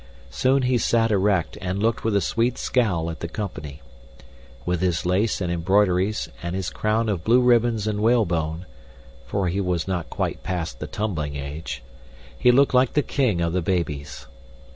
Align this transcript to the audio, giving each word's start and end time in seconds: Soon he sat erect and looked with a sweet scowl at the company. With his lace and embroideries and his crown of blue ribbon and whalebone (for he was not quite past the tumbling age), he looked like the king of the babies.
Soon 0.31 0.63
he 0.63 0.79
sat 0.79 1.11
erect 1.11 1.59
and 1.61 1.77
looked 1.77 2.03
with 2.03 2.15
a 2.15 2.21
sweet 2.21 2.57
scowl 2.57 3.11
at 3.11 3.19
the 3.19 3.27
company. 3.27 3.83
With 4.65 4.81
his 4.81 5.05
lace 5.05 5.39
and 5.39 5.51
embroideries 5.51 6.27
and 6.41 6.55
his 6.55 6.71
crown 6.71 7.07
of 7.07 7.23
blue 7.23 7.39
ribbon 7.39 7.77
and 7.87 8.01
whalebone 8.01 8.65
(for 9.27 9.47
he 9.47 9.61
was 9.61 9.87
not 9.87 10.09
quite 10.09 10.41
past 10.41 10.79
the 10.79 10.87
tumbling 10.87 11.35
age), 11.35 11.83
he 12.35 12.51
looked 12.51 12.73
like 12.73 12.93
the 12.93 13.03
king 13.03 13.41
of 13.41 13.53
the 13.53 13.61
babies. 13.61 14.25